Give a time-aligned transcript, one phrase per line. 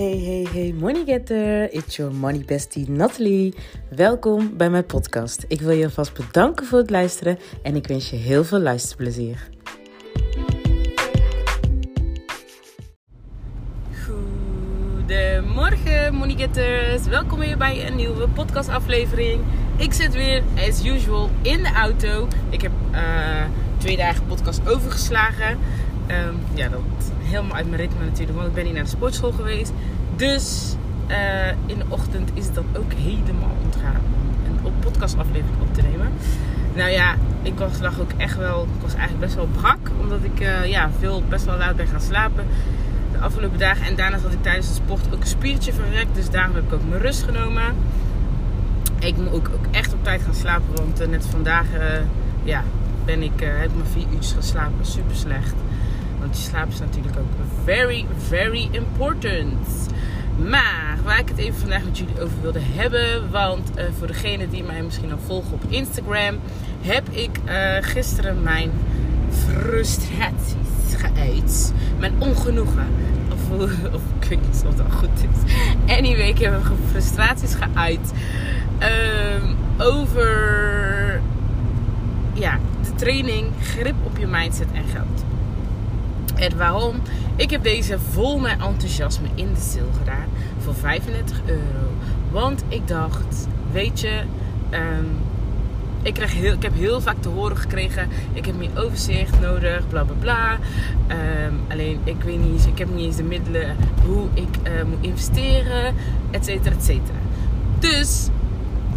[0.00, 1.72] Hey, hey, hey, money getter.
[1.72, 3.54] It's your money bestie Natalie.
[3.88, 5.44] Welkom bij mijn podcast.
[5.48, 9.48] Ik wil je alvast bedanken voor het luisteren en ik wens je heel veel luisterplezier.
[14.04, 17.06] Goedemorgen, money getters.
[17.06, 19.40] Welkom weer bij een nieuwe podcastaflevering.
[19.76, 22.28] Ik zit weer, as usual, in de auto.
[22.50, 23.44] Ik heb uh,
[23.78, 25.58] twee dagen podcast overgeslagen.
[26.08, 26.80] Um, ja, dat
[27.30, 29.72] helemaal uit mijn ritme natuurlijk, want ik ben niet naar de sportschool geweest.
[30.16, 30.76] Dus
[31.08, 34.00] uh, in de ochtend is dat ook helemaal ontgaan
[34.48, 36.12] om een podcastaflevering op te nemen.
[36.74, 40.18] Nou ja, ik was lag ook echt wel, ik was eigenlijk best wel brak, omdat
[40.22, 42.46] ik uh, ja, veel, best wel laat ben gaan slapen
[43.12, 43.86] de afgelopen dagen.
[43.86, 46.72] En daarnaast had ik tijdens de sport ook een spiertje verrekt, dus daarom heb ik
[46.72, 47.74] ook mijn rust genomen.
[48.98, 51.66] Ik moet ook, echt op tijd gaan slapen, want uh, net vandaag
[52.42, 52.62] ja,
[53.04, 55.54] ben ik, heb ik maar vier uurtjes geslapen, super slecht.
[56.20, 59.88] Want je slaap is natuurlijk ook very, very important.
[60.48, 63.30] Maar waar ik het even vandaag met jullie over wilde hebben.
[63.30, 66.38] Want uh, voor degenen die mij misschien al volgen op Instagram.
[66.80, 68.70] Heb ik uh, gisteren mijn
[69.30, 71.72] frustraties geuit.
[71.98, 72.86] Mijn ongenoegen.
[73.32, 73.50] Of,
[73.94, 75.52] of ik weet niet of dat goed is.
[75.96, 78.12] Anyway, ik heb mijn frustraties geuit.
[78.82, 81.20] Um, over
[82.32, 85.29] ja, de training grip op je mindset en geld.
[86.40, 86.96] En waarom?
[87.36, 91.92] Ik heb deze vol met enthousiasme in de sale gedaan voor 35 euro.
[92.30, 94.20] Want ik dacht, weet je,
[94.70, 95.08] um,
[96.02, 99.88] ik, krijg heel, ik heb heel vaak te horen gekregen: ik heb meer overzicht nodig,
[99.88, 100.58] bla bla bla.
[101.08, 104.98] Um, alleen ik weet niet, ik heb niet eens de middelen hoe ik uh, moet
[105.06, 105.94] investeren,
[106.30, 107.18] et cetera, et cetera.
[107.78, 108.28] Dus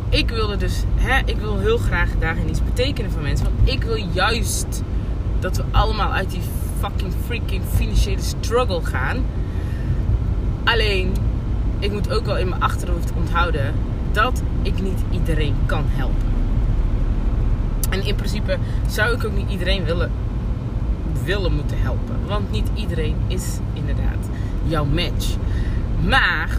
[0.09, 3.45] ik wilde dus, hè, ik wil heel graag daarin iets betekenen voor mensen.
[3.45, 4.83] Want ik wil juist
[5.39, 6.41] dat we allemaal uit die
[6.83, 9.25] fucking freaking financiële struggle gaan.
[10.63, 11.13] Alleen,
[11.79, 13.73] ik moet ook wel in mijn achterhoofd onthouden
[14.11, 16.31] dat ik niet iedereen kan helpen.
[17.89, 18.57] En in principe
[18.87, 20.11] zou ik ook niet iedereen willen,
[21.23, 22.15] willen moeten helpen.
[22.27, 24.27] Want niet iedereen is inderdaad
[24.63, 25.35] jouw match.
[26.07, 26.49] Maar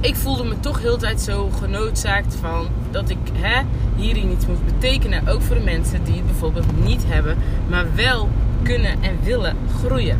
[0.00, 3.62] ik voelde me toch heel tijd zo genoodzaakt van dat ik hè,
[3.96, 5.28] hierin iets moet betekenen.
[5.28, 7.36] Ook voor de mensen die het bijvoorbeeld niet hebben,
[7.68, 8.28] maar wel
[8.62, 10.18] kunnen en willen groeien.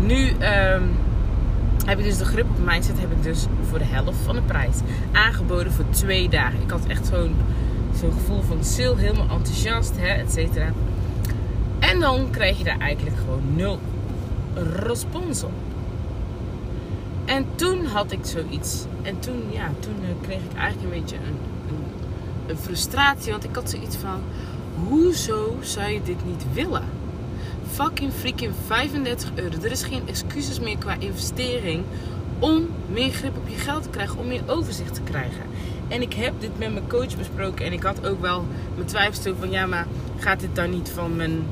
[0.00, 0.96] Nu um,
[1.84, 4.42] heb ik dus de grip op mindset heb ik dus voor de helft van de
[4.42, 4.76] prijs
[5.12, 6.60] aangeboden voor twee dagen.
[6.62, 7.34] Ik had echt zo'n
[8.00, 10.72] zo'n gevoel van sale, helemaal enthousiast, hè, et cetera.
[11.78, 13.80] En dan krijg je daar eigenlijk gewoon nul
[14.82, 15.52] respons op.
[17.24, 18.84] En toen had ik zoiets.
[19.02, 21.38] En toen, ja, toen uh, kreeg ik eigenlijk een beetje een,
[21.68, 21.84] een,
[22.46, 23.32] een frustratie.
[23.32, 24.20] Want ik had zoiets van
[24.84, 26.84] Hoezo zou je dit niet willen?
[27.72, 29.62] Fucking freaking 35 euro.
[29.62, 31.84] Er is geen excuses meer qua investering
[32.38, 35.42] om meer grip op je geld te krijgen, om meer overzicht te krijgen.
[35.88, 38.44] En ik heb dit met mijn coach besproken en ik had ook wel
[38.74, 39.86] mijn twijfels van ja, maar
[40.18, 41.46] gaat dit dan niet van mijn.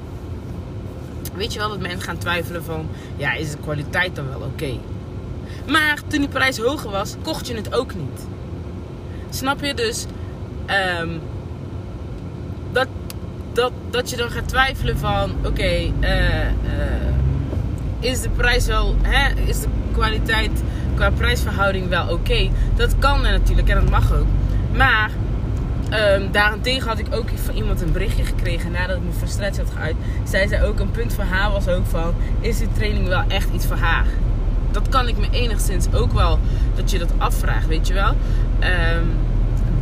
[1.35, 4.79] Weet je wel dat mensen gaan twijfelen van ja, is de kwaliteit dan wel oké?
[5.67, 8.27] Maar toen die prijs hoger was, kocht je het ook niet.
[9.31, 9.75] Snap je?
[9.75, 10.07] Dus
[11.01, 11.21] um,
[13.55, 16.51] dat, dat je dan gaat twijfelen van oké, uh, uh,
[18.01, 20.63] is de prijs wel, hè, is de kwaliteit
[20.95, 22.51] qua prijsverhouding wel oké?
[22.77, 24.27] Dat kan natuurlijk en dat mag ook.
[24.73, 25.11] Maar
[25.91, 29.73] um, daarentegen had ik ook van iemand een berichtje gekregen nadat ik mijn frustratie had
[29.77, 29.97] geuit.
[30.25, 33.49] Zij zei ook, een punt voor haar was ook van, is die training wel echt
[33.53, 34.07] iets voor haar?
[34.71, 36.39] Dat kan ik me enigszins ook wel,
[36.75, 38.15] dat je dat afvraagt, weet je wel.
[38.61, 39.11] Um,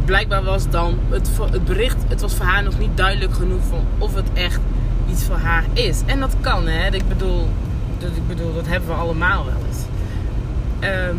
[0.04, 3.84] blijkbaar was dan het, het bericht, het was voor haar nog niet duidelijk genoeg van
[3.98, 4.60] of het echt
[5.10, 6.00] iets voor haar is.
[6.06, 6.94] En dat kan, hè.
[6.94, 7.48] Ik bedoel,
[7.98, 9.78] dat, ik bedoel, dat hebben we allemaal wel eens.
[10.84, 11.18] Um,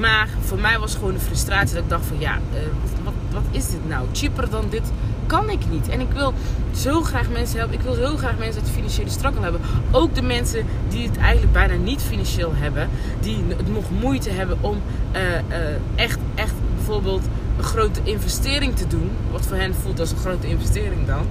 [0.00, 2.60] maar voor mij was gewoon de frustratie dat ik dacht van ja, uh,
[3.04, 4.06] wat, wat is dit nou?
[4.12, 4.92] Cheaper dan dit
[5.26, 5.88] kan ik niet.
[5.88, 6.34] En ik wil
[6.74, 7.76] zo graag mensen helpen.
[7.76, 9.60] Ik wil zo graag mensen uit financiële struggle hebben.
[9.90, 12.88] Ook de mensen die het eigenlijk bijna niet financieel hebben.
[13.20, 14.82] Die het nog moeite hebben om
[15.12, 15.56] uh, uh,
[15.94, 16.52] echt, echt
[16.90, 21.26] bijvoorbeeld een grote investering te doen, wat voor hen voelt als een grote investering dan,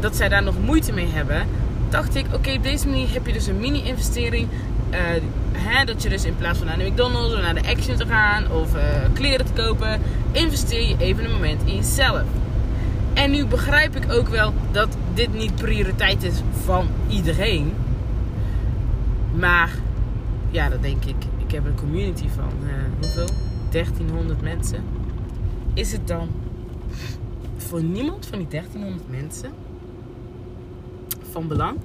[0.00, 1.46] dat zij daar nog moeite mee hebben,
[1.88, 4.48] dacht ik, oké, op deze manier heb je dus een mini-investering.
[4.90, 4.98] Uh,
[5.52, 8.06] hè, dat je dus in plaats van naar de McDonald's of naar de Action te
[8.06, 8.80] gaan of uh,
[9.12, 10.00] kleren te kopen,
[10.32, 12.22] investeer je even een moment in jezelf.
[13.14, 17.72] En nu begrijp ik ook wel dat dit niet prioriteit is van iedereen.
[19.34, 19.70] Maar
[20.50, 21.16] ja, dat denk ik.
[21.46, 23.28] Ik heb een community van uh, hoeveel?
[23.70, 24.97] 1300 mensen
[25.78, 26.28] is het dan
[27.56, 29.50] voor niemand van die 1300 mensen
[31.30, 31.76] van belang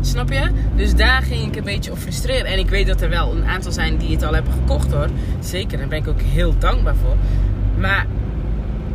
[0.00, 0.50] Snap je?
[0.76, 2.44] Dus daar ging ik een beetje op frustreren.
[2.44, 5.08] En ik weet dat er wel een aantal zijn die het al hebben gekocht hoor.
[5.40, 7.16] Zeker, daar ben ik ook heel dankbaar voor.
[7.78, 8.06] Maar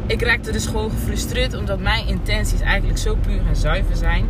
[0.05, 4.25] ik raakte dus gewoon gefrustreerd omdat mijn intenties eigenlijk zo puur en zuiver zijn.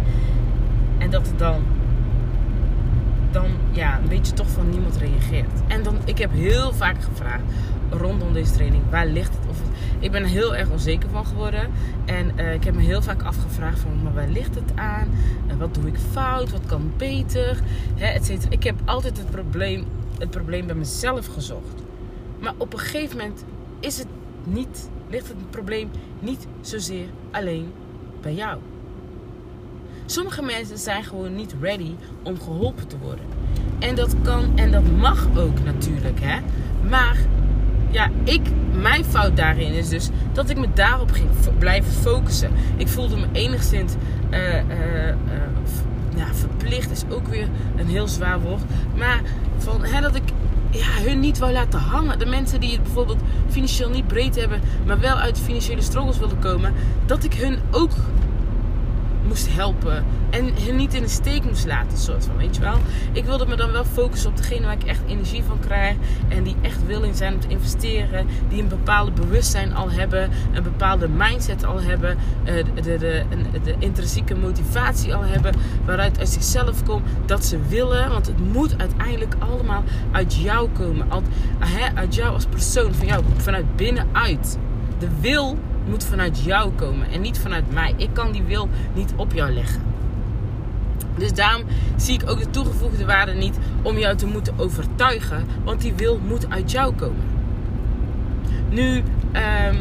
[0.97, 1.63] En dat het dan,
[3.31, 5.61] dan ja, een beetje toch van niemand reageert.
[5.67, 7.43] En dan, ik heb heel vaak gevraagd
[7.89, 9.49] rondom deze training, waar ligt het?
[9.49, 9.57] Of
[9.99, 11.71] ik ben er heel erg onzeker van geworden.
[12.05, 15.07] En uh, ik heb me heel vaak afgevraagd van, maar waar ligt het aan?
[15.47, 16.51] Uh, wat doe ik fout?
[16.51, 17.59] Wat kan beter?
[17.95, 18.19] Hè.
[18.49, 19.85] Ik heb altijd het probleem,
[20.17, 21.83] het probleem bij mezelf gezocht.
[22.39, 23.43] Maar op een gegeven moment
[23.79, 24.07] is het
[24.43, 25.89] niet, ligt het probleem
[26.19, 27.71] niet zozeer alleen
[28.21, 28.59] bij jou.
[30.05, 33.25] Sommige mensen zijn gewoon niet ready om geholpen te worden.
[33.79, 36.39] En dat kan en dat mag ook natuurlijk, hè.
[36.89, 37.17] Maar
[37.95, 38.41] ja, ik,
[38.81, 42.51] mijn fout daarin is dus dat ik me daarop ging blijven focussen.
[42.77, 43.93] Ik voelde me enigszins
[44.31, 45.15] uh, uh,
[46.15, 48.61] ja, verplicht, is ook weer een heel zwaar woord.
[48.95, 49.21] Maar
[49.57, 50.23] van, hè, dat ik
[50.69, 52.19] ja, hun niet wou laten hangen.
[52.19, 56.39] De mensen die het bijvoorbeeld financieel niet breed hebben, maar wel uit financiële struggles wilden
[56.39, 56.73] komen,
[57.05, 57.91] dat ik hun ook
[59.27, 60.05] moest helpen.
[60.29, 62.77] En hen niet in de steek moest laten, soort van, weet je wel.
[63.11, 65.95] Ik wilde me dan wel focussen op degene waar ik echt energie van krijg.
[66.27, 68.27] En die echt willing zijn om te investeren.
[68.49, 70.29] Die een bepaalde bewustzijn al hebben.
[70.53, 72.17] Een bepaalde mindset al hebben.
[72.43, 73.25] De, de, de,
[73.63, 75.53] de, intrinsieke motivatie al hebben.
[75.85, 78.09] Waaruit uit zichzelf komt dat ze willen.
[78.09, 81.11] Want het moet uiteindelijk allemaal uit jou komen.
[81.11, 81.25] Uit,
[81.93, 82.93] uit jou als persoon.
[82.93, 84.57] Van jou, vanuit binnenuit.
[84.99, 85.57] De wil
[85.89, 87.93] moet vanuit jou komen en niet vanuit mij.
[87.97, 89.81] Ik kan die wil niet op jou leggen.
[91.17, 91.63] Dus daarom
[91.95, 96.19] zie ik ook de toegevoegde waarde niet om jou te moeten overtuigen, want die wil
[96.27, 97.23] moet uit jou komen.
[98.69, 99.77] Nu, um,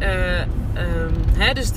[0.00, 1.70] um, hè, dus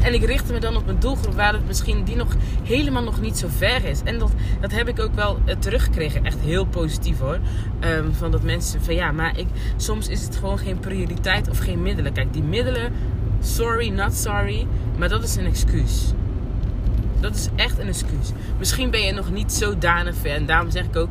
[0.00, 3.20] en ik richtte me dan op een doelgroep waar het misschien die nog helemaal nog
[3.20, 4.00] niet zo ver is.
[4.04, 4.30] En dat,
[4.60, 6.24] dat heb ik ook wel uh, teruggekregen.
[6.24, 7.38] Echt heel positief hoor.
[7.80, 9.46] Um, van dat mensen van ja, maar ik,
[9.76, 12.12] soms is het gewoon geen prioriteit of geen middelen.
[12.12, 12.92] Kijk, die middelen,
[13.40, 14.66] sorry, not sorry.
[14.98, 16.12] Maar dat is een excuus.
[17.20, 18.32] Dat is echt een excuus.
[18.58, 20.34] Misschien ben je nog niet zodanig ver.
[20.34, 21.08] En daarom zeg ik ook,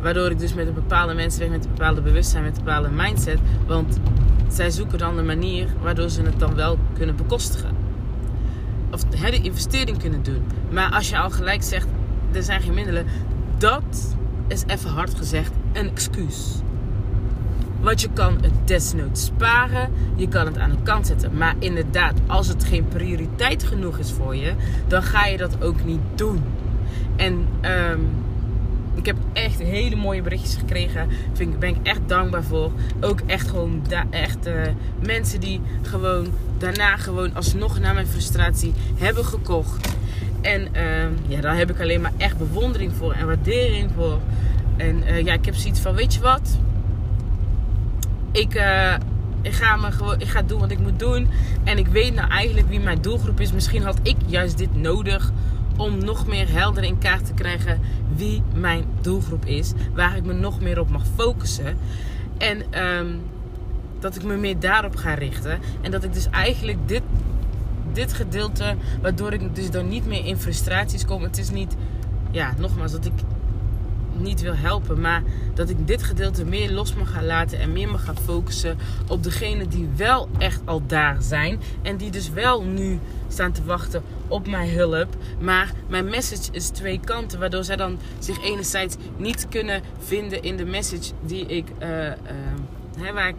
[0.00, 2.88] waardoor ik dus met een bepaalde mensen weg, met een bepaalde bewustzijn, met een bepaalde
[2.88, 3.38] mindset.
[3.66, 3.98] Want
[4.52, 7.82] zij zoeken dan een manier waardoor ze het dan wel kunnen bekostigen
[8.92, 10.42] of de investering kunnen doen.
[10.70, 11.86] Maar als je al gelijk zegt,
[12.32, 13.06] er zijn geen middelen,
[13.58, 14.16] dat
[14.48, 16.54] is even hard gezegd een excuus.
[17.80, 21.36] Want je kan het desnoods sparen, je kan het aan de kant zetten.
[21.36, 24.52] Maar inderdaad, als het geen prioriteit genoeg is voor je,
[24.86, 26.42] dan ga je dat ook niet doen.
[27.16, 27.46] En
[27.92, 28.08] um,
[28.94, 31.08] ik heb echt hele mooie berichtjes gekregen.
[31.32, 32.70] Daar ben ik echt dankbaar voor.
[33.00, 34.54] Ook echt gewoon echt, uh,
[35.06, 36.26] mensen die gewoon
[36.58, 39.94] daarna gewoon alsnog na mijn frustratie hebben gekocht.
[40.40, 44.18] En uh, ja, daar heb ik alleen maar echt bewondering voor en waardering voor.
[44.76, 46.58] En uh, ja, ik heb zoiets van, weet je wat?
[48.32, 48.94] Ik, uh,
[49.42, 51.28] ik, ga me gewoon, ik ga doen wat ik moet doen.
[51.64, 53.52] En ik weet nou eigenlijk wie mijn doelgroep is.
[53.52, 55.32] Misschien had ik juist dit nodig
[55.76, 57.80] om nog meer helder in kaart te krijgen
[58.16, 59.72] wie mijn doelgroep is.
[59.94, 61.76] Waar ik me nog meer op mag focussen.
[62.38, 63.20] En um,
[63.98, 65.58] dat ik me meer daarop ga richten.
[65.80, 67.02] En dat ik dus eigenlijk dit,
[67.92, 71.22] dit gedeelte, waardoor ik dus dan niet meer in frustraties kom.
[71.22, 71.76] Het is niet,
[72.30, 73.12] ja, nogmaals, dat ik
[74.16, 75.00] niet wil helpen.
[75.00, 75.22] Maar
[75.54, 77.58] dat ik dit gedeelte meer los mag gaan laten.
[77.58, 78.78] En meer mag gaan focussen
[79.08, 81.60] op degenen die wel echt al daar zijn.
[81.82, 85.16] En die dus wel nu staan te wachten op mijn hulp.
[85.40, 87.38] Maar mijn message is twee kanten.
[87.38, 91.66] Waardoor zij dan zich enerzijds niet kunnen vinden in de message die ik...
[91.82, 91.88] Uh,
[92.98, 93.36] hè, waar ik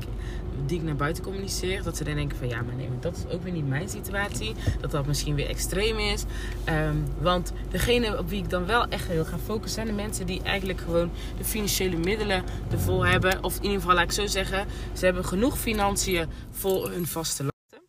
[0.66, 1.84] die ik naar buiten communiceer.
[1.84, 4.56] Dat ze dan denken van ja, maar nee, dat is ook weer niet mijn situatie.
[4.82, 6.24] Dat dat misschien weer extreem is.
[6.64, 10.26] Ehm, want degene op wie ik dan wel echt wil gaan focussen zijn de mensen
[10.26, 13.44] die eigenlijk gewoon de financiële middelen ervoor hebben.
[13.44, 17.44] Of in ieder geval laat ik zo zeggen, ze hebben genoeg financiën voor hun vaste
[17.44, 17.88] lasten.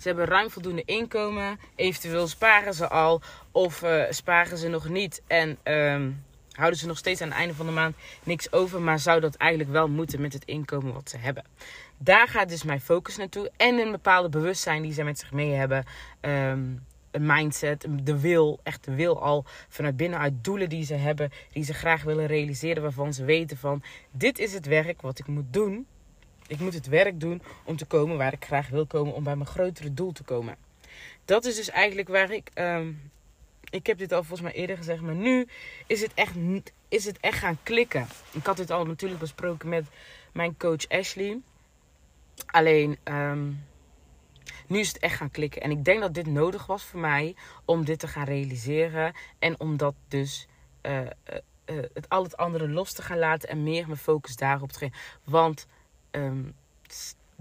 [0.00, 1.58] Ze hebben ruim voldoende inkomen.
[1.74, 3.20] Eventueel sparen ze al
[3.52, 5.22] of uh, sparen ze nog niet.
[5.26, 6.24] En um,
[6.58, 8.80] houden ze nog steeds aan het einde van de maand niks over.
[8.82, 11.44] Maar zou dat eigenlijk wel moeten met het inkomen wat ze hebben.
[11.98, 13.50] Daar gaat dus mijn focus naartoe.
[13.56, 15.84] En een bepaalde bewustzijn die ze met zich mee hebben.
[16.20, 21.30] Um, een mindset, de wil, echt de wil al vanuit binnenuit doelen die ze hebben,
[21.52, 25.26] die ze graag willen realiseren, waarvan ze weten van dit is het werk wat ik
[25.26, 25.86] moet doen.
[26.46, 29.36] Ik moet het werk doen om te komen waar ik graag wil komen, om bij
[29.36, 30.56] mijn grotere doel te komen.
[31.24, 33.10] Dat is dus eigenlijk waar ik um,
[33.70, 35.48] ik heb dit al volgens mij eerder gezegd, maar nu
[35.86, 36.34] is het echt,
[36.88, 38.06] is het echt gaan klikken.
[38.30, 39.86] Ik had dit al natuurlijk besproken met
[40.32, 41.40] mijn coach Ashley.
[42.46, 43.64] Alleen, um,
[44.66, 45.62] nu is het echt gaan klikken.
[45.62, 49.14] En ik denk dat dit nodig was voor mij om dit te gaan realiseren.
[49.38, 50.48] En om dat dus
[50.82, 51.00] uh,
[51.94, 54.98] het al het andere los te gaan laten en meer mijn focus daarop te geven.
[55.24, 55.66] Want
[56.10, 56.54] um,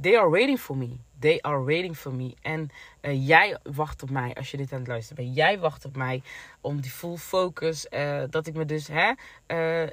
[0.01, 0.99] they are waiting for me.
[1.19, 2.35] They are waiting for me.
[2.41, 2.69] En
[3.01, 5.35] uh, jij wacht op mij als je dit aan het luisteren bent.
[5.35, 6.21] Jij wacht op mij
[6.61, 7.87] om die full focus.
[7.89, 9.11] Uh, dat ik me dus, hè,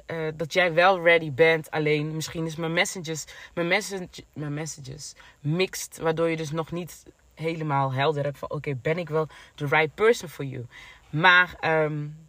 [0.07, 1.71] uh, dat jij wel ready bent.
[1.71, 5.97] Alleen misschien is mijn messages, mijn, message, mijn messages mixed.
[5.97, 9.95] Waardoor je dus nog niet helemaal helder hebt van: oké, ben ik wel the right
[9.95, 10.65] person for you?
[11.09, 12.27] Maar um,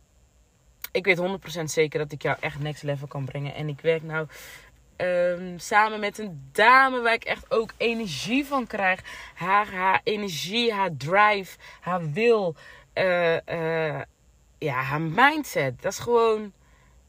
[0.92, 1.20] ik weet
[1.60, 3.54] 100% zeker dat ik jou echt next level kan brengen.
[3.54, 4.26] En ik werk nou
[4.96, 9.00] Um, samen met een dame waar ik echt ook energie van krijg.
[9.34, 12.54] Haar, haar energie, haar drive, haar wil.
[12.94, 14.00] Uh, uh,
[14.58, 15.82] ja, haar mindset.
[15.82, 16.52] Dat is gewoon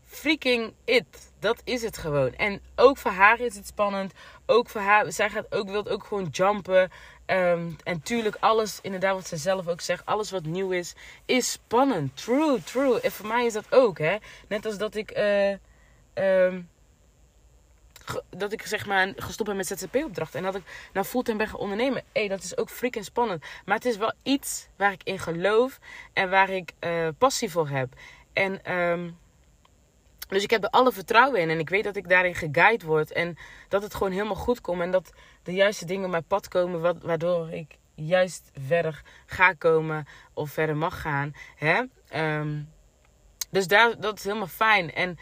[0.06, 1.32] freaking it.
[1.39, 2.34] Dat is het gewoon.
[2.36, 4.13] En ook voor haar is het spannend.
[4.46, 5.12] Ook voor haar.
[5.12, 6.91] Zij gaat ook, wilt ook gewoon jumpen.
[7.25, 11.51] Um, en tuurlijk, alles, inderdaad, wat ze zelf ook zegt, alles wat nieuw is, is
[11.51, 12.17] spannend.
[12.17, 13.01] True, true.
[13.01, 14.17] En voor mij is dat ook, hè.
[14.48, 15.17] Net als dat ik.
[15.17, 15.50] Uh,
[16.13, 16.70] um,
[18.30, 20.40] dat ik zeg maar gestopt ben met ZZP-opdrachten.
[20.40, 22.04] En dat ik nou fulltime ben gaan ondernemen.
[22.12, 23.46] Hé, dat is ook freaking spannend.
[23.66, 25.80] Maar het is wel iets waar ik in geloof.
[26.14, 27.94] En waar ik uh, passie voor heb.
[28.34, 29.18] En um,
[30.28, 31.50] dus ik heb er alle vertrouwen in.
[31.50, 33.12] En ik weet dat ik daarin geguid word.
[33.12, 33.38] En
[33.70, 34.82] dat het gewoon helemaal goed komt.
[34.82, 37.00] En dat de juiste dingen op mijn pad komen.
[37.02, 40.08] Waardoor ik juist verder ga komen.
[40.34, 41.34] Of verder mag gaan.
[41.56, 41.84] Hè?
[42.40, 42.70] Um,
[43.50, 44.94] dus daar, dat is helemaal fijn.
[44.94, 45.18] En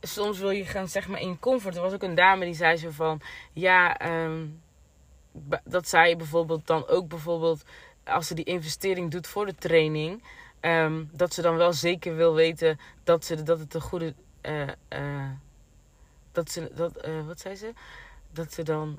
[0.00, 1.76] soms wil je gaan zeg maar in comfort.
[1.76, 3.20] Er was ook een dame die zei zo van
[3.52, 4.62] ja, um,
[5.64, 7.62] dat zij bijvoorbeeld dan ook bijvoorbeeld
[8.04, 10.22] als ze die investering doet voor de training,
[10.60, 14.14] um, dat ze dan wel zeker wil weten dat, ze, dat het een goede.
[14.42, 15.30] Uh, uh,
[16.32, 17.72] dat ze dat, uh, wat zei ze?
[18.32, 18.98] Dat ze dan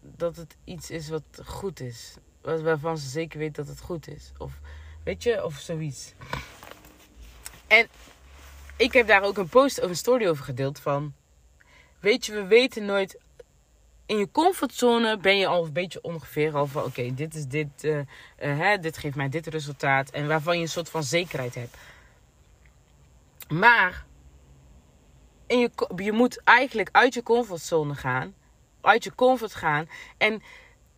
[0.00, 2.14] dat het iets is wat goed is.
[2.40, 4.32] Waarvan ze zeker weet dat het goed is.
[4.38, 4.60] Of
[5.04, 6.14] weet je, of zoiets.
[7.66, 7.88] En
[8.76, 11.14] ik heb daar ook een post of een story over gedeeld van.
[12.00, 13.18] Weet je, we weten nooit.
[14.06, 17.68] In je comfortzone ben je al een beetje ongeveer al van oké, dit is dit,
[17.82, 18.04] uh, uh,
[18.36, 20.10] hè, dit geeft mij dit resultaat.
[20.10, 21.76] En waarvan je een soort van zekerheid hebt.
[23.48, 24.04] Maar
[25.46, 28.34] in je, je moet eigenlijk uit je comfortzone gaan.
[28.80, 29.88] Uit je comfort gaan.
[30.16, 30.42] En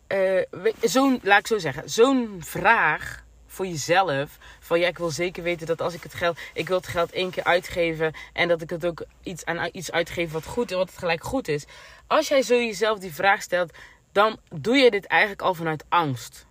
[0.07, 0.41] uh,
[0.81, 4.37] zo'n, laat ik zo zeggen, zo'n vraag voor jezelf.
[4.59, 6.39] Van ja, ik wil zeker weten dat als ik het geld.
[6.53, 8.13] Ik wil het geld één keer uitgeven.
[8.33, 10.77] En dat ik het ook iets aan iets uitgeef wat goed is.
[10.77, 11.65] Wat het gelijk goed is.
[12.07, 13.73] Als jij zo jezelf die vraag stelt.
[14.11, 16.45] Dan doe je dit eigenlijk al vanuit angst.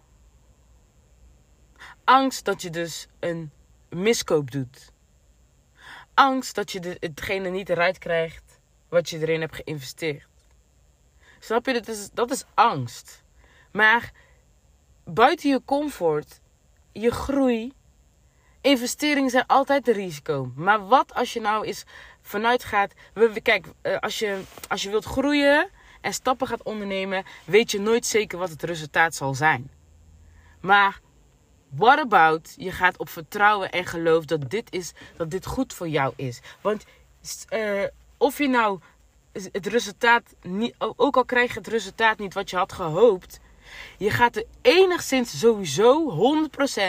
[2.04, 3.50] Angst dat je dus een
[3.88, 4.92] miskoop doet.
[6.14, 10.26] Angst dat je hetgene niet eruit krijgt wat je erin hebt geïnvesteerd.
[11.38, 11.72] Snap je?
[11.72, 13.22] Dat is, dat is angst.
[13.72, 14.12] Maar
[15.04, 16.40] buiten je comfort
[17.00, 17.72] je groei.
[18.60, 20.52] Investeringen zijn altijd een risico.
[20.54, 21.84] Maar wat als je nou eens
[22.22, 22.92] vanuit gaat.
[23.42, 25.68] Kijk, eh, als je, als je wilt groeien
[26.00, 29.70] en stappen gaat ondernemen, weet je nooit zeker wat het resultaat zal zijn.
[30.60, 31.00] Maar
[31.68, 35.88] what about je gaat op vertrouwen en geloof dat dit, is, dat dit goed voor
[35.88, 36.40] jou is.
[36.60, 36.84] Want
[37.50, 37.84] uh,
[38.16, 38.80] of je nou
[39.52, 43.40] het resultaat niet, ook al krijg je het resultaat niet wat je had gehoopt,
[43.98, 46.10] je gaat er enigszins sowieso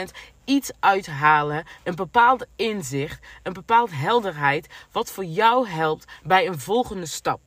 [0.10, 0.12] 100%
[0.46, 1.66] iets uithalen.
[1.84, 4.68] Een bepaald inzicht, een bepaald helderheid.
[4.92, 7.40] Wat voor jou helpt bij een volgende stap.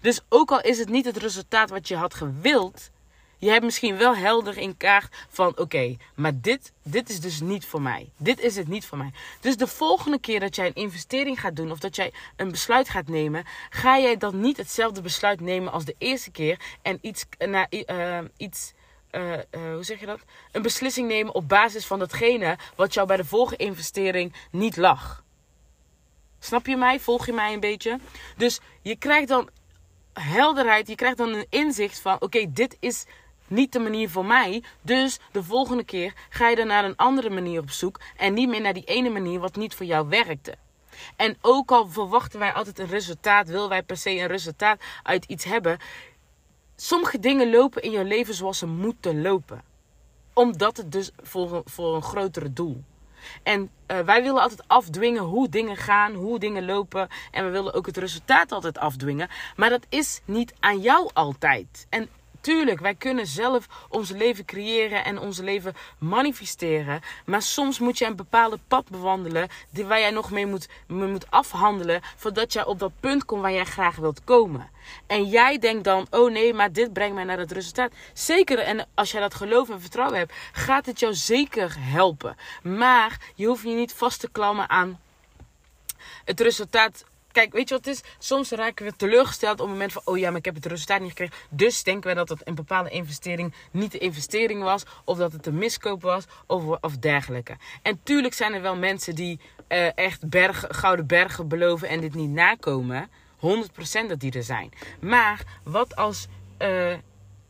[0.00, 2.90] Dus ook al is het niet het resultaat wat je had gewild.
[3.38, 7.66] Je hebt misschien wel helder in kaart van oké, maar dit, dit is dus niet
[7.66, 8.10] voor mij.
[8.16, 9.12] Dit is het niet voor mij.
[9.40, 12.88] Dus de volgende keer dat jij een investering gaat doen of dat jij een besluit
[12.88, 17.24] gaat nemen, ga jij dan niet hetzelfde besluit nemen als de eerste keer en iets,
[17.38, 18.72] naar, uh, iets
[19.10, 20.20] uh, hoe zeg je dat?
[20.52, 25.24] Een beslissing nemen op basis van datgene wat jou bij de vorige investering niet lag.
[26.38, 27.00] Snap je mij?
[27.00, 27.98] Volg je mij een beetje?
[28.36, 29.48] Dus je krijgt dan
[30.12, 33.04] helderheid, je krijgt dan een inzicht van: oké, dit is
[33.46, 34.62] niet de manier voor mij.
[34.82, 38.00] Dus de volgende keer ga je dan naar een andere manier op zoek.
[38.16, 40.54] En niet meer naar die ene manier wat niet voor jou werkte.
[41.16, 45.24] En ook al verwachten wij altijd een resultaat, wil wij per se een resultaat uit
[45.24, 45.78] iets hebben.
[46.76, 49.62] Sommige dingen lopen in je leven zoals ze moeten lopen.
[50.32, 52.82] Omdat het dus voor, voor een grotere doel.
[53.42, 57.08] En uh, wij willen altijd afdwingen hoe dingen gaan, hoe dingen lopen.
[57.30, 59.28] En we willen ook het resultaat altijd afdwingen.
[59.56, 61.86] Maar dat is niet aan jou altijd.
[61.88, 62.08] En
[62.44, 67.00] Tuurlijk, wij kunnen zelf ons leven creëren en ons leven manifesteren.
[67.26, 71.08] Maar soms moet je een bepaalde pad bewandelen die, waar jij nog mee moet, mee
[71.08, 72.00] moet afhandelen.
[72.16, 74.70] Voordat jij op dat punt komt waar jij graag wilt komen.
[75.06, 77.92] En jij denkt dan, oh nee, maar dit brengt mij naar het resultaat.
[78.12, 82.36] Zeker, en als jij dat geloof en vertrouwen hebt, gaat het jou zeker helpen.
[82.62, 85.00] Maar je hoeft je niet vast te klammen aan
[86.24, 87.04] het resultaat
[87.34, 88.02] Kijk, weet je wat het is?
[88.18, 90.02] Soms raken we teleurgesteld op het moment van...
[90.04, 91.34] oh ja, maar ik heb het resultaat niet gekregen.
[91.50, 94.82] Dus denken we dat het een bepaalde investering niet de investering was...
[95.04, 97.56] of dat het een miskoop was of, of dergelijke.
[97.82, 100.22] En tuurlijk zijn er wel mensen die uh, echt
[100.68, 101.88] gouden bergen beloven...
[101.88, 103.10] en dit niet nakomen.
[103.36, 103.40] 100%
[104.08, 104.72] dat die er zijn.
[105.00, 106.26] Maar wat als...
[106.58, 106.96] Uh,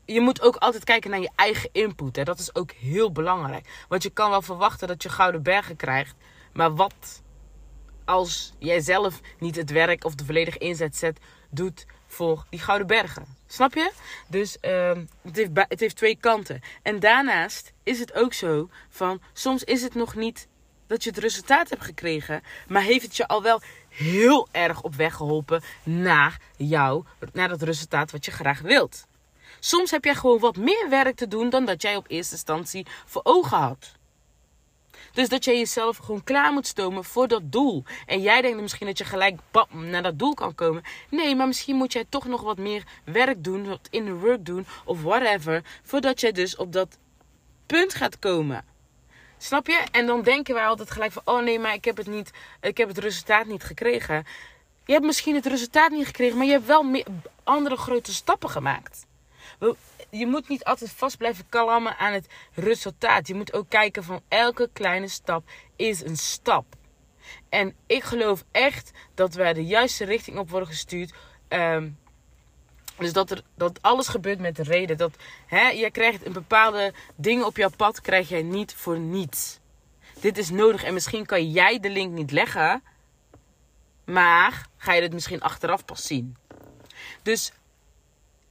[0.04, 2.16] je moet ook altijd kijken naar je eigen input.
[2.16, 2.24] Hè?
[2.24, 3.84] Dat is ook heel belangrijk.
[3.88, 6.14] Want je kan wel verwachten dat je gouden bergen krijgt.
[6.52, 7.22] Maar wat
[8.04, 11.18] als jij zelf niet het werk of de volledige inzet zet,
[11.50, 13.26] doet voor die Gouden Bergen.
[13.46, 13.92] Snap je?
[14.28, 14.92] Dus uh,
[15.22, 16.60] het, heeft, het heeft twee kanten.
[16.82, 20.48] En daarnaast is het ook zo van soms is het nog niet
[20.86, 24.94] dat je het resultaat hebt gekregen, maar heeft het je al wel heel erg op
[24.94, 29.06] weg geholpen naar jou, naar dat resultaat wat je graag wilt.
[29.60, 32.86] Soms heb jij gewoon wat meer werk te doen dan dat jij op eerste instantie
[33.04, 33.92] voor ogen had.
[35.14, 37.84] Dus dat jij jezelf gewoon klaar moet stomen voor dat doel.
[38.06, 40.82] En jij denkt misschien dat je gelijk bam, naar dat doel kan komen.
[41.10, 44.46] Nee, maar misschien moet jij toch nog wat meer werk doen, wat in de work
[44.46, 45.62] doen of whatever.
[45.82, 46.98] Voordat jij dus op dat
[47.66, 48.64] punt gaat komen.
[49.38, 49.84] Snap je?
[49.90, 52.30] En dan denken wij altijd gelijk van: oh nee, maar ik heb het, niet,
[52.60, 54.26] ik heb het resultaat niet gekregen.
[54.84, 57.02] Je hebt misschien het resultaat niet gekregen, maar je hebt wel
[57.44, 59.06] andere grote stappen gemaakt
[60.10, 63.26] je moet niet altijd vast blijven klammen aan het resultaat.
[63.26, 66.64] Je moet ook kijken van elke kleine stap is een stap.
[67.48, 71.14] En ik geloof echt dat wij de juiste richting op worden gestuurd.
[71.48, 71.88] Ehm,
[72.98, 74.96] dus dat, er, dat alles gebeurt met een reden.
[74.96, 79.58] Dat hè, jij krijgt een bepaalde dingen op jouw pad, krijg jij niet voor niets.
[80.20, 82.82] Dit is nodig en misschien kan jij de link niet leggen.
[84.04, 86.36] Maar ga je het misschien achteraf pas zien.
[87.22, 87.52] Dus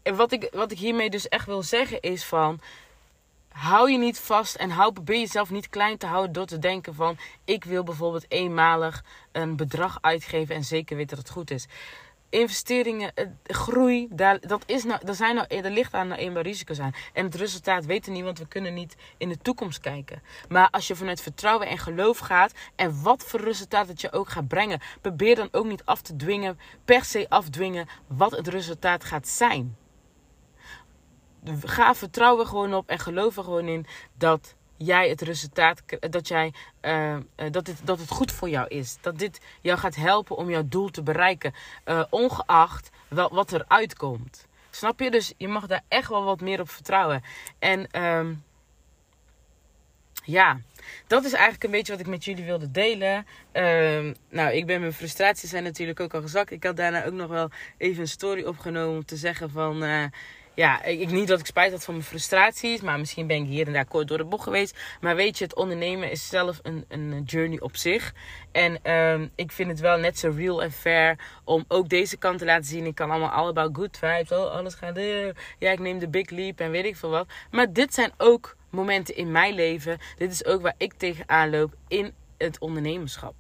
[0.04, 2.60] wat ik, wat ik hiermee dus echt wil zeggen is van...
[3.54, 6.96] Hou je niet vast en hou, probeer jezelf niet klein te houden door te denken
[6.96, 7.18] van...
[7.46, 11.68] Ik wil bijvoorbeeld eenmalig een bedrag uitgeven en zeker weten dat het goed is.
[12.30, 16.42] Investeringen, eh, groei, daar, dat is nou, daar, zijn nou, er ligt aan nou eenmaal
[16.42, 16.94] risico's aan.
[17.14, 20.22] En het resultaat weten we niet, want we kunnen niet in de toekomst kijken.
[20.50, 24.30] Maar als je vanuit vertrouwen en geloof gaat en wat voor resultaat het je ook
[24.30, 24.82] gaat brengen...
[25.02, 29.78] probeer dan ook niet af te dwingen, per se afdwingen wat het resultaat gaat zijn
[31.64, 33.86] ga vertrouwen gewoon op en geloof er gewoon in
[34.18, 37.18] dat jij het resultaat, dat, jij, uh,
[37.52, 38.98] dat, dit, dat het goed voor jou is.
[39.02, 41.54] Dat dit jou gaat helpen om jouw doel te bereiken,
[41.86, 44.48] uh, ongeacht wat er uitkomt.
[44.70, 45.12] Snap je?
[45.12, 47.24] Dus je mag daar echt wel wat meer op vertrouwen.
[47.60, 48.44] En um,
[50.24, 50.60] ja,
[51.08, 53.26] dat is eigenlijk een beetje wat ik met jullie wilde delen.
[53.54, 56.52] Uh, nou, ik ben mijn frustraties zijn natuurlijk ook al gezakt.
[56.52, 59.84] Ik had daarna ook nog wel even een story opgenomen om te zeggen van
[60.56, 63.68] ja, ik, niet dat ik spijt had van mijn frustraties, maar misschien ben ik hier
[63.68, 64.80] en daar kort door de bocht geweest.
[65.02, 68.14] Maar weet je, het ondernemen is zelf een, een journey op zich.
[68.52, 72.40] En um, ik vind het wel net zo real en fair om ook deze kant
[72.40, 72.86] te laten zien.
[72.86, 75.00] Ik kan allemaal all about good vibes, oh, alles gaat,
[75.60, 77.28] ja, ik neem de big leap en weet ik veel wat.
[77.52, 79.98] Maar dit zijn ook momenten in mijn leven.
[80.18, 83.36] Dit is ook waar ik tegenaan loop in het ondernemerschap.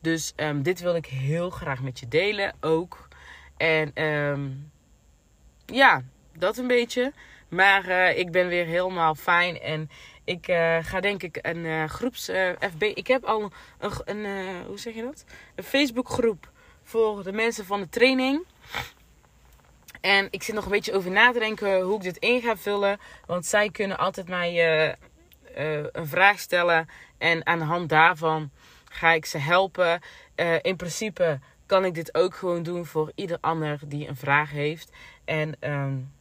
[0.00, 3.08] Dus um, dit wil ik heel graag met je delen ook.
[3.56, 4.70] En um,
[5.66, 6.02] ja,
[6.38, 7.12] dat een beetje.
[7.48, 9.60] Maar uh, ik ben weer helemaal fijn.
[9.60, 9.90] En
[10.24, 12.82] ik uh, ga denk ik een uh, groeps FB.
[12.82, 14.26] Ik heb al een, een
[14.66, 15.24] hoe zeg je dat?
[15.54, 16.50] Een Facebook groep
[16.82, 18.46] voor de mensen van de training.
[20.00, 22.56] En ik zit nog een beetje over na te denken hoe ik dit in ga
[22.56, 22.98] vullen.
[23.26, 24.96] Want zij kunnen altijd mij
[25.92, 26.88] een vraag stellen.
[27.18, 28.50] En aan de hand daarvan
[28.90, 30.00] ga ik ze helpen.
[30.62, 34.90] in principe kan ik dit ook gewoon doen voor ieder ander die een vraag heeft.
[35.24, 36.13] En um,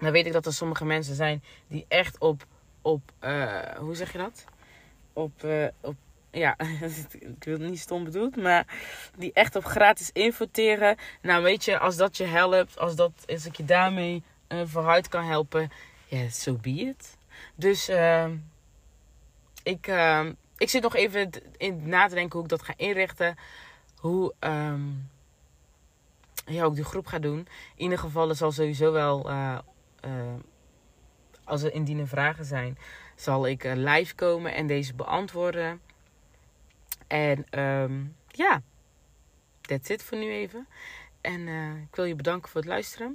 [0.00, 2.46] dan weet ik dat er sommige mensen zijn die echt op,
[2.82, 4.44] op uh, hoe zeg je dat?
[5.12, 5.94] Op, uh, op
[6.30, 6.58] ja,
[7.38, 8.66] ik wil het niet stom bedoeld, maar
[9.16, 10.96] die echt op gratis infoteren.
[11.22, 15.08] Nou, weet je, als dat je helpt, als, dat, als ik je daarmee uh, vooruit
[15.08, 15.60] kan helpen,
[16.06, 17.16] ja, yeah, so be it.
[17.54, 17.88] Dus
[19.62, 19.90] ik,
[20.56, 23.36] ik zit nog even in na te denken hoe ik dat ga inrichten.
[23.96, 25.10] Hoe, um,
[26.46, 27.38] ja, ik die groep ga doen.
[27.38, 29.30] In ieder geval, zal sowieso wel
[31.44, 32.78] als er indien vragen zijn,
[33.14, 35.80] zal ik uh, live komen en deze beantwoorden.
[37.06, 38.62] En um, ja,
[39.60, 40.66] that's it voor nu even.
[41.20, 43.14] En eh, ik wil je bedanken voor het luisteren.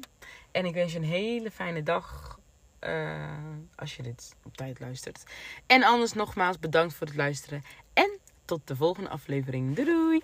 [0.51, 2.39] En ik wens je een hele fijne dag.
[2.79, 3.37] eh,
[3.75, 5.23] als je dit op tijd luistert.
[5.67, 7.63] En anders nogmaals bedankt voor het luisteren.
[7.93, 9.75] En tot de volgende aflevering.
[9.75, 10.21] Doei!